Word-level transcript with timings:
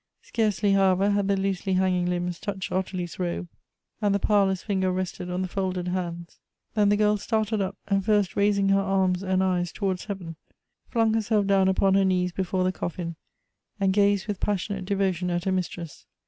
Scarcely, 0.23 0.71
however, 0.71 1.11
had 1.11 1.27
the 1.27 1.37
loosely 1.37 1.73
hanging 1.73 2.07
limbs 2.07 2.39
touched 2.39 2.71
Ottilie's 2.71 3.19
robe, 3.19 3.47
and 4.01 4.15
the 4.15 4.19
powerless 4.19 4.63
finger 4.63 4.91
rested 4.91 5.29
on 5.29 5.43
the 5.43 5.47
folded 5.47 5.89
hands, 5.89 6.39
than 6.73 6.89
the 6.89 6.97
girl 6.97 7.17
started 7.17 7.61
up, 7.61 7.77
and 7.87 8.03
first 8.03 8.35
raising 8.35 8.69
her 8.69 8.81
arms 8.81 9.21
and 9.21 9.43
eyes 9.43 9.71
towards 9.71 10.05
heaven, 10.05 10.37
flung 10.89 11.13
herself 11.13 11.45
down 11.45 11.67
upon 11.67 11.93
her 11.93 12.03
knees 12.03 12.31
before 12.31 12.63
the 12.63 12.71
coffin, 12.71 13.15
and 13.79 13.93
gazed 13.93 14.25
with 14.25 14.39
passion 14.39 14.75
ate 14.75 14.85
devotion 14.85 15.29
at 15.29 15.45
her 15.45 15.51
mistress. 15.51 16.07